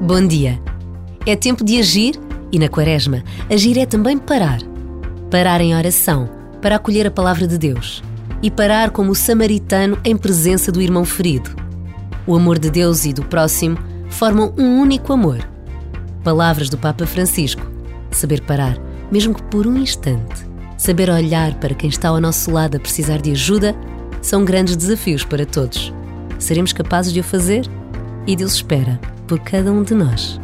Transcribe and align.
Bom 0.00 0.24
dia! 0.24 0.62
É 1.26 1.34
tempo 1.34 1.64
de 1.64 1.76
agir 1.76 2.14
e 2.52 2.58
na 2.58 2.68
Quaresma, 2.68 3.24
agir 3.50 3.76
é 3.76 3.84
também 3.84 4.16
parar. 4.16 4.60
Parar 5.28 5.60
em 5.60 5.74
oração 5.74 6.30
para 6.62 6.76
acolher 6.76 7.04
a 7.08 7.10
palavra 7.10 7.48
de 7.48 7.58
Deus 7.58 8.00
e 8.40 8.48
parar 8.48 8.90
como 8.90 9.10
o 9.10 9.14
samaritano 9.14 9.98
em 10.04 10.16
presença 10.16 10.70
do 10.70 10.80
irmão 10.80 11.04
ferido. 11.04 11.50
O 12.28 12.36
amor 12.36 12.60
de 12.60 12.70
Deus 12.70 13.06
e 13.06 13.12
do 13.12 13.24
próximo 13.24 13.76
formam 14.08 14.54
um 14.56 14.78
único 14.78 15.12
amor. 15.12 15.40
Palavras 16.22 16.70
do 16.70 16.78
Papa 16.78 17.04
Francisco. 17.04 17.68
Saber 18.12 18.42
parar, 18.42 18.78
mesmo 19.10 19.34
que 19.34 19.42
por 19.42 19.66
um 19.66 19.76
instante. 19.76 20.46
Saber 20.76 21.10
olhar 21.10 21.54
para 21.54 21.74
quem 21.74 21.90
está 21.90 22.10
ao 22.10 22.20
nosso 22.20 22.52
lado 22.52 22.76
a 22.76 22.80
precisar 22.80 23.20
de 23.20 23.32
ajuda 23.32 23.74
são 24.22 24.44
grandes 24.44 24.76
desafios 24.76 25.24
para 25.24 25.44
todos. 25.44 25.92
Seremos 26.38 26.72
capazes 26.72 27.12
de 27.12 27.18
o 27.18 27.24
fazer? 27.24 27.68
E 28.28 28.36
Deus 28.36 28.52
espera 28.54 29.17
por 29.28 29.38
cada 29.40 29.70
um 29.70 29.82
de 29.82 29.94
nós. 29.94 30.40